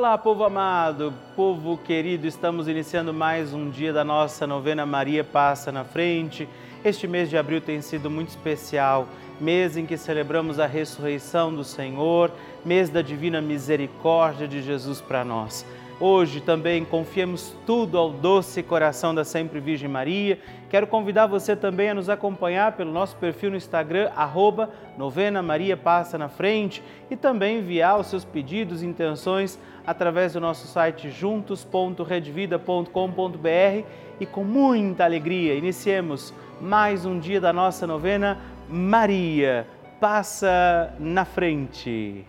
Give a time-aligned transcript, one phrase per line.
[0.00, 5.70] Olá, povo amado, povo querido, estamos iniciando mais um dia da nossa novena Maria Passa
[5.70, 6.48] na Frente.
[6.82, 9.06] Este mês de abril tem sido muito especial,
[9.38, 12.32] mês em que celebramos a ressurreição do Senhor,
[12.64, 15.66] mês da divina misericórdia de Jesus para nós.
[16.00, 20.38] Hoje também confiemos tudo ao doce coração da Sempre Virgem Maria.
[20.70, 25.76] Quero convidar você também a nos acompanhar pelo nosso perfil no Instagram, arroba Novena Maria
[25.76, 31.10] Passa na Frente, e também enviar os seus pedidos e intenções através do nosso site
[31.10, 33.84] juntos.redvida.com.br
[34.18, 38.38] e com muita alegria iniciemos mais um dia da nossa novena
[38.70, 39.66] Maria
[40.00, 42.24] Passa na Frente.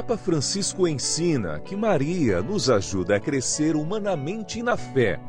[0.00, 5.20] Papa Francisco ensina que Maria nos ajuda a crescer humanamente na fé,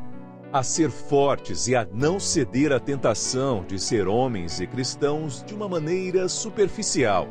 [0.50, 5.54] a ser fortes e a não ceder à tentação de ser homens e cristãos de
[5.54, 7.28] uma maneira superficial,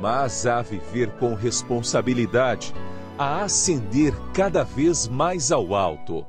[0.00, 2.72] mas a viver com responsabilidade,
[3.18, 6.24] a ascender cada vez mais ao alto.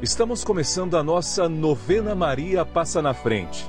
[0.00, 3.68] Estamos começando a nossa novena Maria Passa na Frente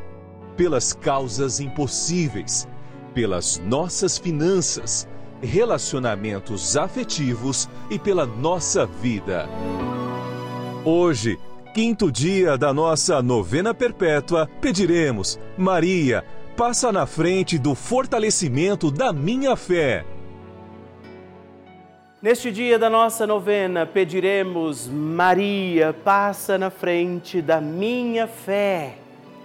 [0.55, 2.67] pelas causas impossíveis,
[3.13, 5.07] pelas nossas finanças,
[5.41, 9.49] relacionamentos afetivos e pela nossa vida.
[10.85, 11.39] Hoje,
[11.73, 16.23] quinto dia da nossa novena perpétua, pediremos: Maria,
[16.55, 20.05] passa na frente do fortalecimento da minha fé.
[22.21, 29.00] Neste dia da nossa novena, pediremos: Maria, passa na frente da minha fé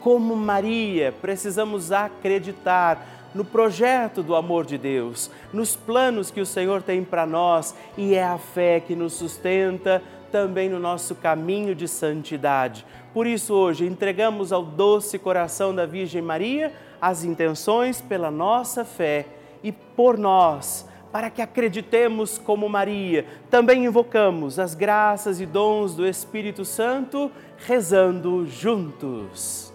[0.06, 6.80] como Maria, precisamos acreditar no projeto do amor de Deus, nos planos que o Senhor
[6.80, 10.00] tem para nós e é a fé que nos sustenta
[10.30, 12.86] também no nosso caminho de santidade.
[13.12, 19.26] Por isso, hoje, entregamos ao doce coração da Virgem Maria as intenções pela nossa fé
[19.60, 23.26] e por nós para que acreditemos como Maria.
[23.50, 27.28] Também invocamos as graças e dons do Espírito Santo,
[27.58, 29.74] rezando juntos.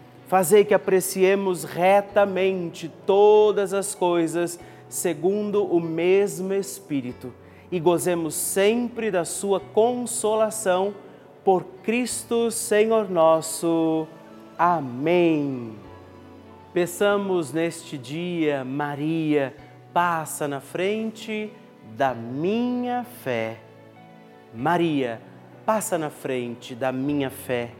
[0.31, 7.33] Fazei que apreciemos retamente todas as coisas segundo o mesmo Espírito
[7.69, 10.95] e gozemos sempre da Sua consolação
[11.43, 14.07] por Cristo Senhor nosso.
[14.57, 15.75] Amém.
[16.73, 19.53] Peçamos neste dia, Maria,
[19.93, 21.51] passa na frente
[21.97, 23.57] da minha fé.
[24.55, 25.21] Maria,
[25.65, 27.71] passa na frente da minha fé.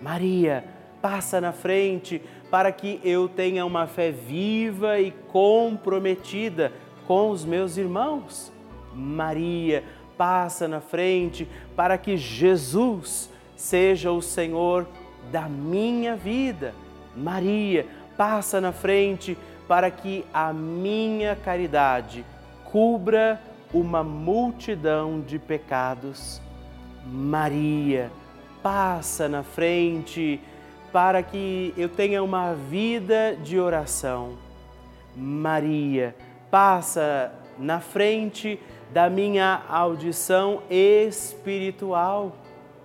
[0.00, 0.64] Maria,
[1.02, 6.72] passa na frente para que eu tenha uma fé viva e comprometida
[7.06, 8.52] com os meus irmãos.
[8.94, 9.82] Maria,
[10.16, 14.86] passa na frente para que Jesus seja o Senhor
[15.32, 16.72] da minha vida.
[17.16, 17.86] Maria,
[18.16, 19.36] passa na frente
[19.66, 22.24] para que a minha caridade
[22.64, 23.40] cubra
[23.72, 26.40] uma multidão de pecados.
[27.06, 28.10] Maria,
[28.62, 30.40] passa na frente
[30.92, 34.36] para que eu tenha uma vida de oração.
[35.16, 36.14] Maria,
[36.50, 38.60] passa na frente
[38.92, 42.36] da minha audição espiritual.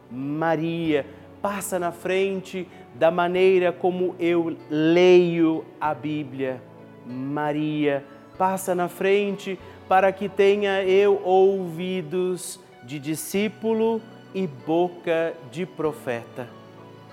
[0.10, 1.06] Maria,
[1.42, 6.62] passa na frente da maneira como eu leio a Bíblia.
[7.06, 8.04] Maria,
[8.38, 14.02] passa na frente para que tenha eu ouvidos de discípulo
[14.34, 16.57] e boca de profeta.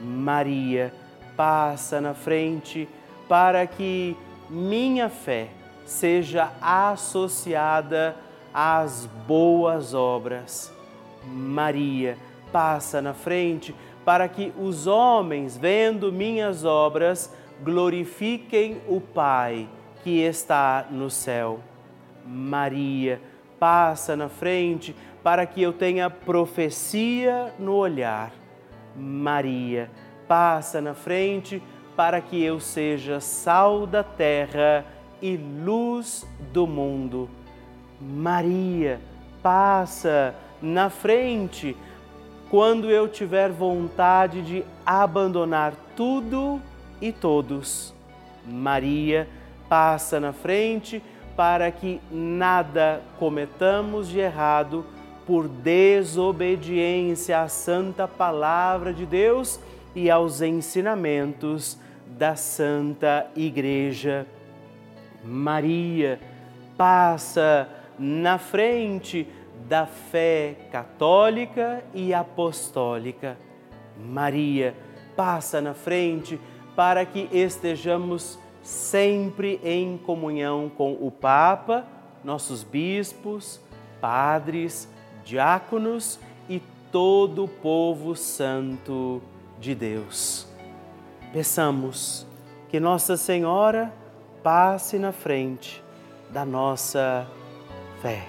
[0.00, 0.92] Maria,
[1.36, 2.88] passa na frente
[3.28, 4.16] para que
[4.48, 5.48] minha fé
[5.84, 8.16] seja associada
[8.52, 10.72] às boas obras.
[11.26, 12.16] Maria,
[12.52, 13.74] passa na frente
[14.04, 19.68] para que os homens, vendo minhas obras, glorifiquem o Pai
[20.02, 21.60] que está no céu.
[22.26, 23.20] Maria,
[23.58, 28.43] passa na frente para que eu tenha profecia no olhar.
[28.96, 29.90] Maria,
[30.26, 31.62] passa na frente
[31.96, 34.84] para que eu seja sal da terra
[35.20, 37.28] e luz do mundo.
[38.00, 39.00] Maria,
[39.42, 41.76] passa na frente
[42.50, 46.60] quando eu tiver vontade de abandonar tudo
[47.00, 47.94] e todos.
[48.46, 49.28] Maria,
[49.68, 51.02] passa na frente
[51.36, 54.84] para que nada cometamos de errado
[55.26, 59.58] por desobediência à santa palavra de Deus
[59.94, 64.26] e aos ensinamentos da Santa Igreja.
[65.24, 66.20] Maria
[66.76, 67.68] passa
[67.98, 69.26] na frente
[69.68, 73.38] da fé católica e apostólica.
[73.98, 74.74] Maria
[75.16, 76.38] passa na frente
[76.76, 81.86] para que estejamos sempre em comunhão com o Papa,
[82.24, 83.60] nossos bispos,
[84.00, 84.88] padres,
[85.24, 86.60] diáconos e
[86.92, 89.22] todo o povo santo
[89.58, 90.46] de Deus.
[91.32, 92.26] Peçamos
[92.68, 93.92] que Nossa Senhora
[94.42, 95.82] passe na frente
[96.30, 97.26] da nossa
[98.02, 98.26] fé.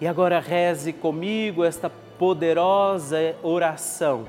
[0.00, 4.26] E agora reze comigo esta poderosa oração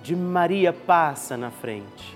[0.00, 2.15] de Maria passa na frente.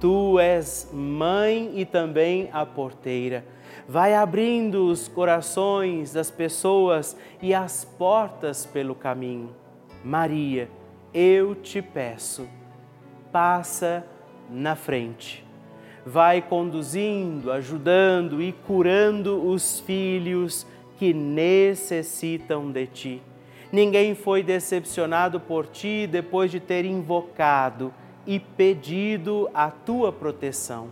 [0.00, 3.44] tu és mãe e também a porteira.
[3.88, 9.50] Vai abrindo os corações das pessoas e as portas pelo caminho.
[10.04, 10.68] Maria,
[11.14, 12.48] eu te peço,
[13.30, 14.04] passa
[14.50, 15.44] na frente.
[16.04, 20.66] Vai conduzindo, ajudando e curando os filhos
[20.98, 23.22] que necessitam de ti
[23.72, 27.92] Ninguém foi decepcionado por ti depois de ter invocado
[28.26, 30.88] e pedido a tua proteção.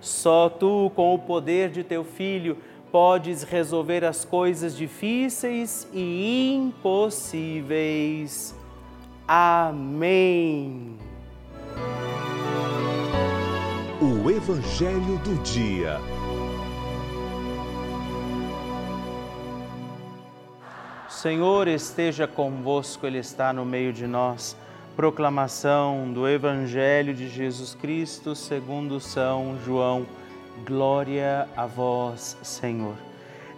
[0.00, 2.56] Só tu, com o poder de teu filho,
[2.92, 8.54] podes resolver as coisas difíceis e impossíveis.
[9.26, 10.96] Amém.
[14.00, 15.98] O Evangelho do Dia.
[21.08, 24.56] Senhor esteja convosco, Ele está no meio de nós.
[24.96, 30.06] Proclamação do Evangelho de Jesus Cristo segundo São João.
[30.66, 32.96] Glória a vós, Senhor.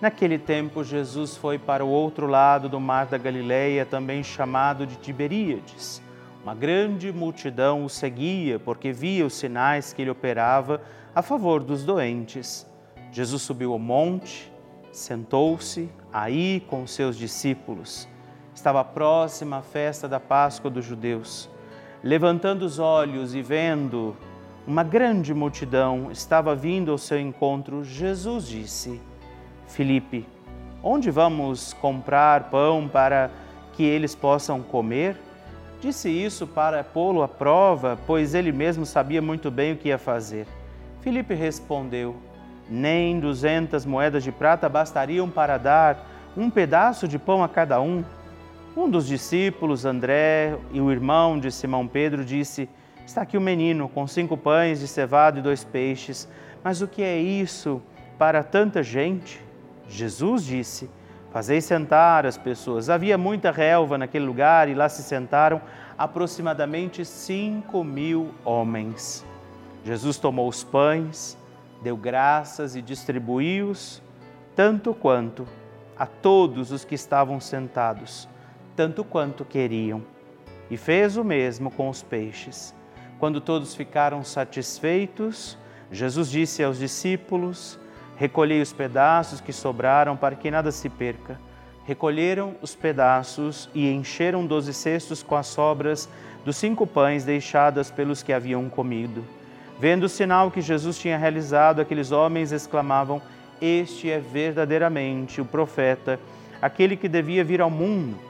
[0.00, 4.96] Naquele tempo, Jesus foi para o outro lado do mar da Galileia, também chamado de
[4.96, 6.02] Tiberíades.
[6.42, 10.82] Uma grande multidão o seguia, porque via os sinais que ele operava
[11.14, 12.66] a favor dos doentes.
[13.12, 14.50] Jesus subiu ao monte
[14.98, 18.08] sentou-se aí com seus discípulos.
[18.58, 21.48] Estava próxima a festa da Páscoa dos judeus.
[22.02, 24.16] Levantando os olhos e vendo
[24.66, 29.00] uma grande multidão estava vindo ao seu encontro, Jesus disse:
[29.68, 30.26] Filipe,
[30.82, 33.30] onde vamos comprar pão para
[33.74, 35.16] que eles possam comer?
[35.80, 39.98] Disse isso para pô-lo à prova, pois ele mesmo sabia muito bem o que ia
[39.98, 40.48] fazer.
[41.00, 42.16] Filipe respondeu:
[42.68, 46.04] nem duzentas moedas de prata bastariam para dar
[46.36, 48.04] um pedaço de pão a cada um.
[48.78, 52.68] Um dos discípulos, André, e o irmão de Simão Pedro, disse:
[53.04, 56.28] Está aqui o menino com cinco pães de cevado e dois peixes,
[56.62, 57.82] mas o que é isso
[58.16, 59.42] para tanta gente?
[59.88, 60.88] Jesus disse:
[61.32, 62.88] Fazei sentar as pessoas.
[62.88, 65.60] Havia muita relva naquele lugar e lá se sentaram
[65.98, 69.26] aproximadamente cinco mil homens.
[69.84, 71.36] Jesus tomou os pães,
[71.82, 74.00] deu graças e distribuiu-os,
[74.54, 75.48] tanto quanto
[75.98, 78.28] a todos os que estavam sentados,
[78.78, 80.00] tanto quanto queriam.
[80.70, 82.72] E fez o mesmo com os peixes.
[83.18, 85.58] Quando todos ficaram satisfeitos,
[85.90, 87.76] Jesus disse aos discípulos:
[88.14, 91.40] Recolhei os pedaços que sobraram para que nada se perca.
[91.86, 96.08] Recolheram os pedaços e encheram doze cestos com as sobras
[96.44, 99.24] dos cinco pães deixadas pelos que haviam comido.
[99.80, 103.20] Vendo o sinal que Jesus tinha realizado, aqueles homens exclamavam:
[103.60, 106.20] Este é verdadeiramente o profeta,
[106.62, 108.27] aquele que devia vir ao mundo.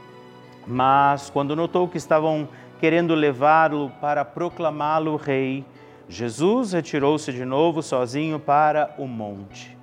[0.69, 2.47] Mas, quando notou que estavam
[2.79, 5.65] querendo levá-lo para proclamá-lo rei,
[6.07, 9.77] Jesus retirou-se de novo sozinho para o monte.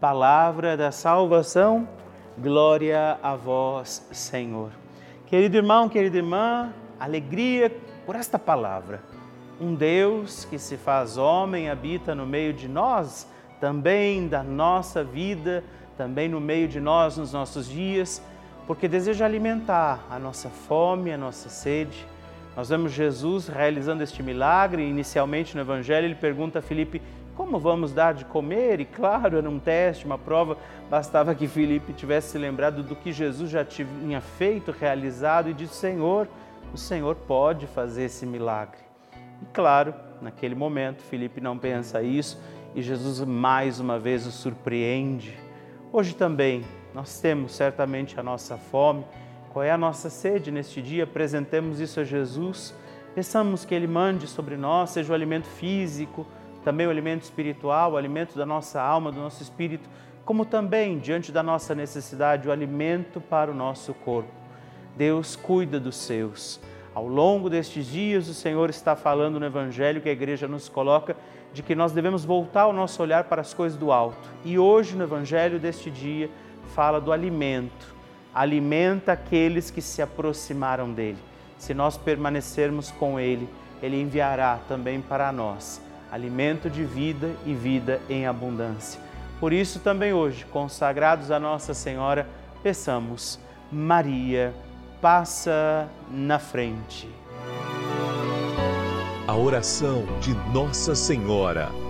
[0.00, 1.88] Palavra da salvação,
[2.38, 4.70] glória a vós, Senhor.
[5.26, 9.02] Querido irmão, querida irmã, alegria por esta palavra.
[9.60, 13.28] Um Deus que se faz homem habita no meio de nós,
[13.60, 15.64] também da nossa vida,
[15.96, 18.22] também no meio de nós nos nossos dias,
[18.70, 22.06] porque deseja alimentar a nossa fome, a nossa sede
[22.54, 24.88] nós vemos Jesus realizando este milagre.
[24.88, 27.02] Inicialmente no Evangelho, ele pergunta a Filipe:
[27.34, 28.78] Como vamos dar de comer?
[28.78, 30.56] E claro, era um teste, uma prova.
[30.88, 35.74] Bastava que Filipe tivesse se lembrado do que Jesus já tinha feito, realizado e disse:
[35.74, 36.28] Senhor,
[36.72, 38.78] o Senhor pode fazer esse milagre.
[39.42, 42.40] E claro, naquele momento, Filipe não pensa isso
[42.72, 45.36] e Jesus mais uma vez o surpreende.
[45.92, 46.62] Hoje também
[46.94, 49.04] nós temos certamente a nossa fome
[49.52, 51.02] qual é a nossa sede neste dia?
[51.02, 52.72] Apresentemos isso a Jesus.
[53.16, 56.24] Peçamos que Ele mande sobre nós, seja o alimento físico,
[56.64, 59.88] também o alimento espiritual, o alimento da nossa alma, do nosso espírito,
[60.24, 64.30] como também, diante da nossa necessidade, o alimento para o nosso corpo.
[64.96, 66.60] Deus cuida dos seus.
[66.94, 71.16] Ao longo destes dias, o Senhor está falando no Evangelho que a igreja nos coloca
[71.52, 74.28] de que nós devemos voltar o nosso olhar para as coisas do alto.
[74.44, 76.30] E hoje, no Evangelho deste dia,
[76.74, 78.00] fala do alimento
[78.34, 81.18] alimenta aqueles que se aproximaram dele.
[81.58, 83.48] Se nós permanecermos com ele,
[83.82, 89.00] ele enviará também para nós alimento de vida e vida em abundância.
[89.38, 92.26] Por isso, também hoje, consagrados a Nossa Senhora,
[92.62, 93.38] peçamos:
[93.70, 94.52] Maria,
[95.00, 97.08] passa na frente.
[99.26, 101.89] A oração de Nossa Senhora.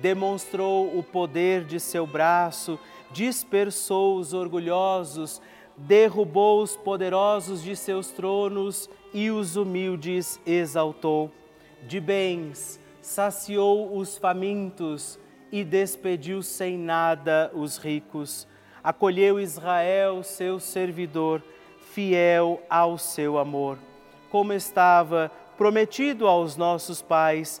[0.00, 2.78] Demonstrou o poder de seu braço
[3.12, 5.40] dispersou os orgulhosos,
[5.76, 11.30] derrubou os poderosos de seus tronos e os humildes exaltou.
[11.86, 15.18] De bens saciou os famintos
[15.50, 18.46] e despediu sem nada os ricos.
[18.82, 21.42] Acolheu Israel, seu servidor,
[21.92, 23.78] fiel ao seu amor,
[24.30, 27.60] como estava prometido aos nossos pais,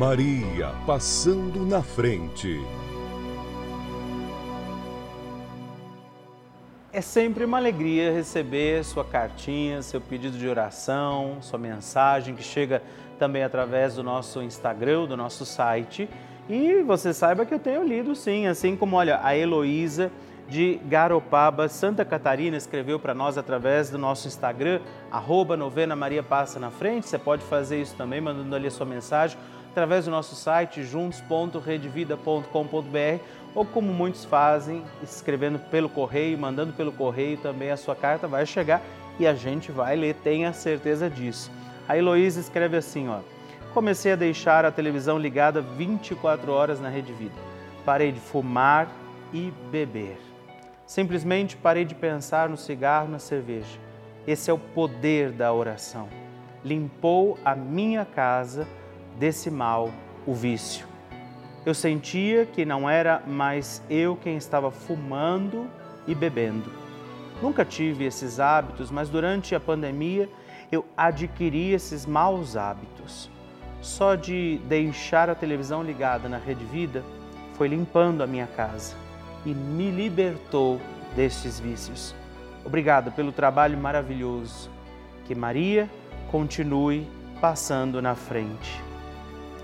[0.00, 2.58] Maria passando na frente.
[6.90, 12.82] É sempre uma alegria receber sua cartinha, seu pedido de oração, sua mensagem que chega
[13.18, 16.08] também através do nosso Instagram, do nosso site.
[16.48, 20.10] E você saiba que eu tenho lido sim, assim como, olha, a Heloísa
[20.48, 24.80] de Garopaba, Santa Catarina, escreveu para nós através do nosso Instagram,
[25.12, 27.06] arroba novena Maria Passa na Frente.
[27.06, 29.38] Você pode fazer isso também, mandando ali a sua mensagem
[29.70, 33.24] através do nosso site juntos.redevida.com.br
[33.54, 38.46] ou como muitos fazem, escrevendo pelo correio, mandando pelo correio também a sua carta vai
[38.46, 38.80] chegar
[39.18, 41.50] e a gente vai ler, tenha certeza disso.
[41.88, 43.20] A Heloísa escreve assim, ó:
[43.74, 47.34] Comecei a deixar a televisão ligada 24 horas na Rede Vida.
[47.84, 48.88] Parei de fumar
[49.32, 50.18] e beber.
[50.86, 53.78] Simplesmente parei de pensar no cigarro, na cerveja.
[54.26, 56.08] Esse é o poder da oração.
[56.64, 58.66] Limpou a minha casa
[59.20, 59.90] desse mal,
[60.26, 60.86] o vício.
[61.66, 65.68] Eu sentia que não era mais eu quem estava fumando
[66.06, 66.72] e bebendo.
[67.42, 70.26] Nunca tive esses hábitos, mas durante a pandemia
[70.72, 73.30] eu adquiri esses maus hábitos.
[73.82, 77.04] Só de deixar a televisão ligada na Rede Vida
[77.54, 78.94] foi limpando a minha casa
[79.44, 80.80] e me libertou
[81.14, 82.14] destes vícios.
[82.64, 84.70] Obrigado pelo trabalho maravilhoso.
[85.26, 85.90] Que Maria
[86.30, 87.06] continue
[87.38, 88.89] passando na frente.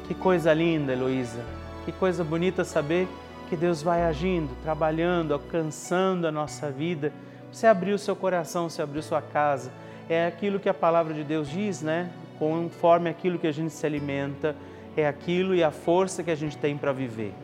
[0.06, 1.40] Que coisa linda, Heloísa.
[1.84, 3.08] Que coisa bonita saber
[3.48, 7.12] que Deus vai agindo, trabalhando, alcançando a nossa vida.
[7.50, 9.72] Você abriu seu coração, você abriu sua casa.
[10.08, 12.10] É aquilo que a palavra de Deus diz, né?
[12.38, 14.54] Conforme aquilo que a gente se alimenta,
[14.96, 17.34] é aquilo e a força que a gente tem para viver.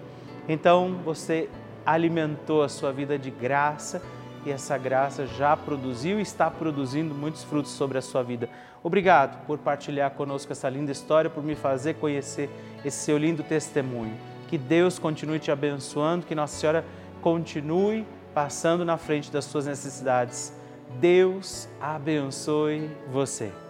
[0.48, 1.48] Então, você
[1.85, 4.01] alimentou a sua vida de graça
[4.44, 8.48] e essa graça já produziu e está produzindo muitos frutos sobre a sua vida.
[8.83, 12.50] Obrigado por partilhar conosco essa linda história, por me fazer conhecer
[12.85, 14.16] esse seu lindo testemunho.
[14.48, 16.85] Que Deus continue te abençoando, que Nossa Senhora
[17.20, 20.52] continue passando na frente das suas necessidades.
[21.00, 23.62] Deus abençoe você.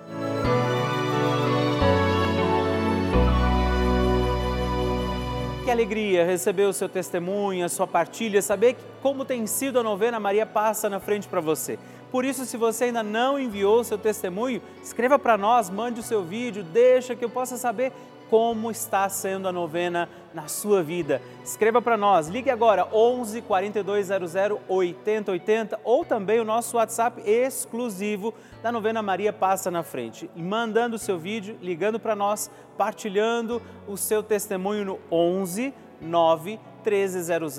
[5.73, 10.47] Alegria receber o seu testemunho, a sua partilha, saber como tem sido a novena Maria
[10.47, 11.79] Passa na frente para você.
[12.11, 16.03] Por isso, se você ainda não enviou o seu testemunho, escreva para nós, mande o
[16.03, 17.91] seu vídeo, deixa que eu possa saber
[18.33, 21.21] como está sendo a novena na sua vida.
[21.45, 24.35] Escreva para nós, ligue agora 11 4200
[24.67, 30.31] 8080 ou também o nosso WhatsApp exclusivo da novena Maria Passa na Frente.
[30.35, 37.59] Mandando o seu vídeo, ligando para nós, partilhando o seu testemunho no 11 9 1300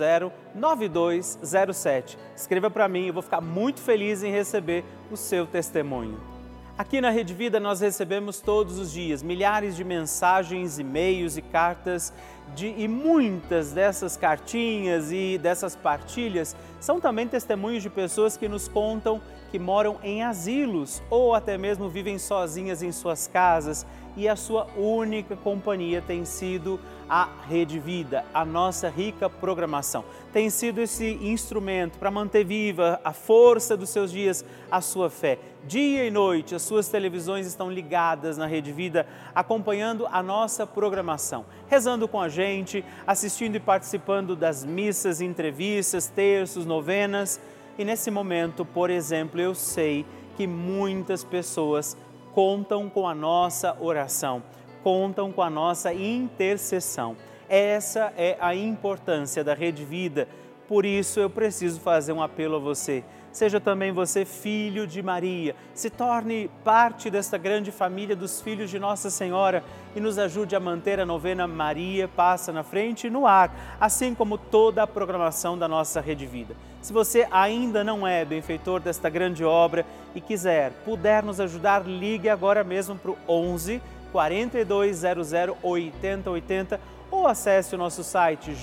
[0.56, 2.18] 9207.
[2.36, 6.33] Escreva para mim, eu vou ficar muito feliz em receber o seu testemunho.
[6.76, 12.12] Aqui na Rede Vida nós recebemos todos os dias milhares de mensagens, e-mails e cartas
[12.56, 18.68] de, e muitas dessas cartinhas e dessas partilhas são também testemunhos de pessoas que nos
[18.68, 24.36] contam que moram em asilos ou até mesmo vivem sozinhas em suas casas e a
[24.36, 30.06] sua única companhia tem sido a Rede Vida, a nossa rica programação.
[30.32, 35.38] Tem sido esse instrumento para manter viva a força dos seus dias, a sua fé.
[35.66, 41.46] Dia e noite, as suas televisões estão ligadas na Rede Vida, acompanhando a nossa programação,
[41.68, 47.40] rezando com a gente, assistindo e participando das missas, entrevistas, terços, novenas.
[47.78, 51.96] E nesse momento, por exemplo, eu sei que muitas pessoas
[52.34, 54.44] contam com a nossa oração,
[54.84, 57.16] contam com a nossa intercessão.
[57.48, 60.28] Essa é a importância da Rede Vida.
[60.68, 63.04] Por isso eu preciso fazer um apelo a você.
[63.34, 68.78] Seja também você filho de Maria, se torne parte desta grande família dos filhos de
[68.78, 69.64] Nossa Senhora
[69.96, 74.38] e nos ajude a manter a novena Maria Passa na Frente no ar, assim como
[74.38, 76.56] toda a programação da nossa Rede Vida.
[76.80, 82.30] Se você ainda não é benfeitor desta grande obra e quiser, puder nos ajudar, ligue
[82.30, 88.54] agora mesmo para o 11 4200 8080 ou acesse o nosso site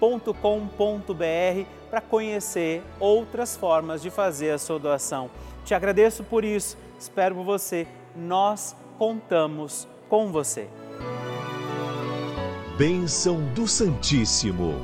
[0.00, 5.30] juntos.redvida.com.br para conhecer outras formas de fazer a sua doação.
[5.64, 7.86] Te agradeço por isso, espero por você.
[8.16, 10.68] Nós contamos com você.
[12.76, 14.74] Bênção do Santíssimo.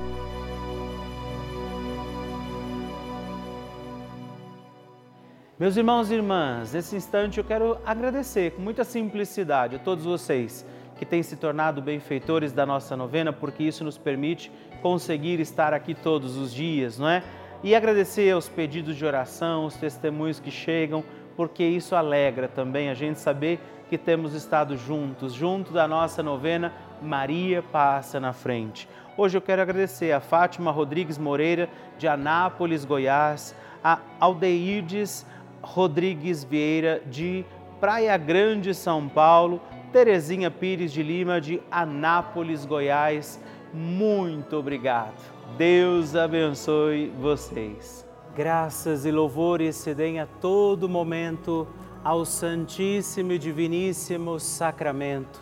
[5.58, 10.64] Meus irmãos e irmãs, nesse instante eu quero agradecer com muita simplicidade a todos vocês
[11.00, 15.94] que têm se tornado benfeitores da nossa novena, porque isso nos permite conseguir estar aqui
[15.94, 17.22] todos os dias, não é?
[17.64, 21.02] E agradecer aos pedidos de oração, os testemunhos que chegam,
[21.38, 23.58] porque isso alegra também a gente saber
[23.88, 28.86] que temos estado juntos, junto da nossa novena Maria Passa na Frente.
[29.16, 35.24] Hoje eu quero agradecer a Fátima Rodrigues Moreira, de Anápolis, Goiás, a Aldeirdes
[35.62, 37.42] Rodrigues Vieira, de
[37.80, 43.40] Praia Grande, São Paulo, Terezinha Pires de Lima, de Anápolis, Goiás.
[43.72, 45.20] Muito obrigado.
[45.56, 48.06] Deus abençoe vocês.
[48.36, 51.66] Graças e louvores se deem a todo momento
[52.04, 55.40] ao Santíssimo e Diviníssimo Sacramento.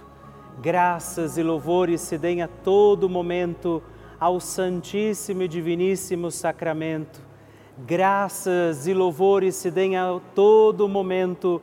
[0.61, 3.83] Graças e louvores se deem a todo momento
[4.19, 7.29] ao Santíssimo e Diviníssimo Sacramento
[7.87, 11.63] graças e louvores se deem a todo momento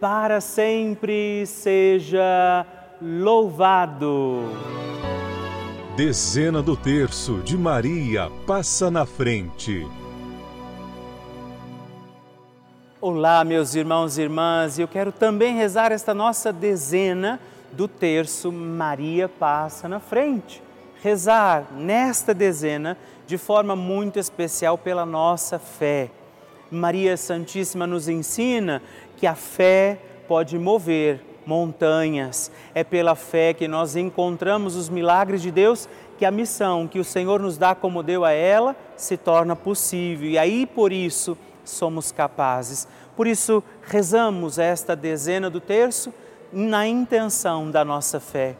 [0.00, 2.64] para sempre seja
[3.02, 4.42] louvado.
[5.96, 9.84] Dezena do terço de Maria passa na frente.
[13.00, 17.40] Olá, meus irmãos e irmãs, eu quero também rezar esta nossa dezena
[17.72, 20.62] do terço Maria passa na frente.
[21.02, 26.10] Rezar nesta dezena de forma muito especial pela nossa fé.
[26.70, 28.82] Maria Santíssima nos ensina
[29.18, 32.52] que a fé pode mover montanhas.
[32.74, 37.04] É pela fé que nós encontramos os milagres de Deus que a missão que o
[37.04, 40.30] Senhor nos dá como deu a ela se torna possível.
[40.30, 42.86] E aí por isso somos capazes.
[43.16, 46.14] Por isso rezamos esta dezena do terço
[46.52, 48.56] na intenção da nossa fé.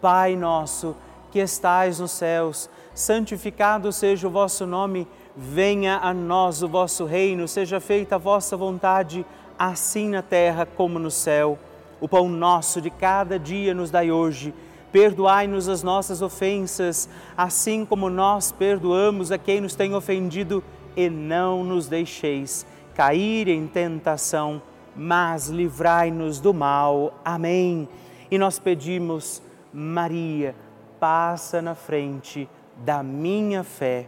[0.00, 0.94] Pai nosso
[1.30, 7.48] que estais nos céus, santificado seja o vosso nome, venha a nós o vosso reino,
[7.48, 9.26] seja feita a vossa vontade,
[9.58, 11.58] assim na terra como no céu.
[12.00, 14.54] O pão nosso de cada dia nos dai hoje.
[14.92, 20.62] Perdoai-nos as nossas ofensas, assim como nós perdoamos a quem nos tem ofendido,
[20.96, 22.64] e não nos deixeis
[22.94, 24.62] cair em tentação,
[24.94, 27.20] mas livrai-nos do mal.
[27.24, 27.88] Amém.
[28.30, 30.54] E nós pedimos, Maria,
[31.00, 32.48] passa na frente
[32.84, 34.06] da minha fé.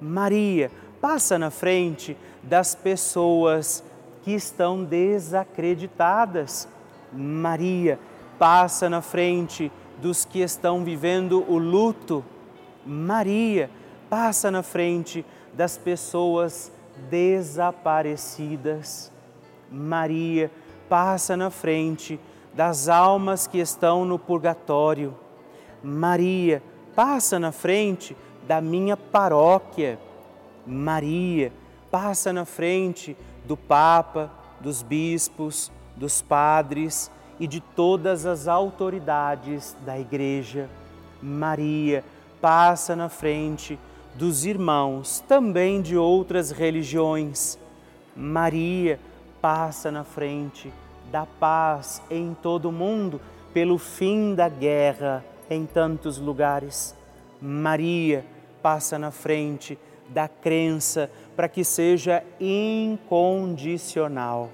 [0.00, 3.84] Maria, passa na frente das pessoas
[4.22, 6.68] que estão desacreditadas.
[7.12, 7.98] Maria,
[8.38, 12.24] passa na frente dos que estão vivendo o luto.
[12.84, 13.70] Maria,
[14.08, 16.72] passa na frente das pessoas
[17.10, 19.12] desaparecidas.
[19.70, 20.50] Maria,
[20.88, 22.18] passa na frente
[22.54, 25.14] das almas que estão no purgatório.
[25.82, 26.62] Maria,
[26.94, 29.98] passa na frente da minha paróquia.
[30.66, 31.52] Maria,
[31.90, 39.98] passa na frente do Papa, dos bispos, dos padres e de todas as autoridades da
[39.98, 40.68] Igreja.
[41.20, 42.04] Maria,
[42.40, 43.78] passa na frente
[44.14, 47.58] dos irmãos, também de outras religiões.
[48.14, 48.98] Maria,
[49.40, 50.72] passa na frente
[51.10, 53.20] da paz em todo o mundo,
[53.52, 56.94] pelo fim da guerra em tantos lugares.
[57.40, 58.24] Maria
[58.62, 59.78] passa na frente
[60.08, 64.50] da crença para que seja incondicional.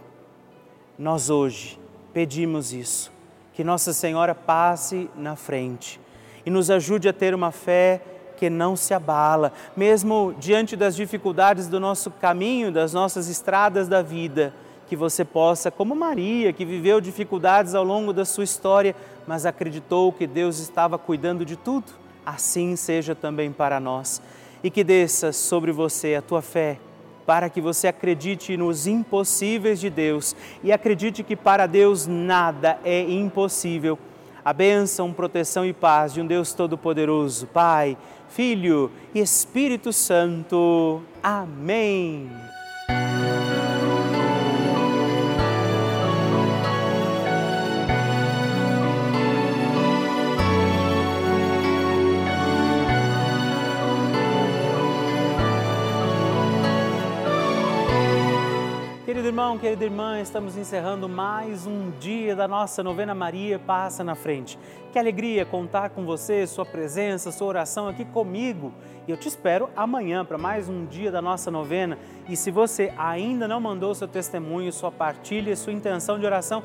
[0.99, 1.79] Nós hoje
[2.13, 3.13] pedimos isso,
[3.55, 6.01] que Nossa Senhora passe na frente
[6.45, 8.01] e nos ajude a ter uma fé
[8.37, 14.01] que não se abala, mesmo diante das dificuldades do nosso caminho, das nossas estradas da
[14.01, 14.55] vida,
[14.89, 18.95] que você possa, como Maria, que viveu dificuldades ao longo da sua história,
[19.27, 21.93] mas acreditou que Deus estava cuidando de tudo,
[22.25, 24.23] assim seja também para nós.
[24.63, 26.79] E que desça sobre você a tua fé,
[27.27, 33.03] para que você acredite nos impossíveis de Deus e acredite que para Deus nada é
[33.03, 33.99] impossível.
[34.45, 41.03] A bênção, proteção e paz de um Deus Todo-Poderoso, Pai, Filho e Espírito Santo.
[41.23, 42.48] Amém.
[59.39, 64.59] Irmão, querida irmã, estamos encerrando mais um dia da nossa novena Maria Passa na Frente.
[64.93, 68.73] Que alegria contar com você, sua presença, sua oração aqui comigo.
[69.07, 71.97] E eu te espero amanhã para mais um dia da nossa novena.
[72.29, 76.65] E se você ainda não mandou seu testemunho, sua partilha, sua intenção de oração,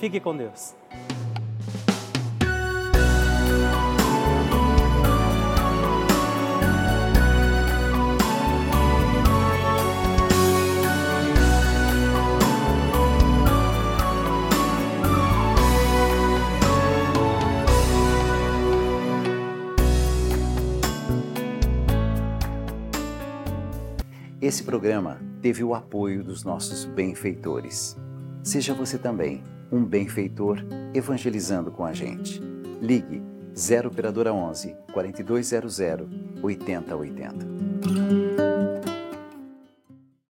[0.00, 0.74] Fique com Deus.
[24.40, 27.98] Esse programa teve o apoio dos nossos benfeitores.
[28.42, 30.58] Seja você também um benfeitor
[30.94, 32.40] evangelizando com a gente.
[32.80, 33.22] Ligue
[33.56, 35.80] 0 operadora 11 4200
[36.42, 38.19] 8080.